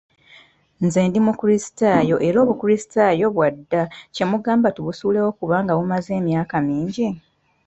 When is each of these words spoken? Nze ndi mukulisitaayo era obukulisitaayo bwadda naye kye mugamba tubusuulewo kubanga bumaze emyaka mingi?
Nze 0.83 0.99
ndi 1.07 1.19
mukulisitaayo 1.25 2.15
era 2.27 2.37
obukulisitaayo 2.43 3.25
bwadda 3.35 3.81
naye 3.87 4.07
kye 4.13 4.25
mugamba 4.31 4.67
tubusuulewo 4.75 5.29
kubanga 5.39 5.71
bumaze 5.77 6.11
emyaka 6.19 6.55
mingi? 6.67 7.07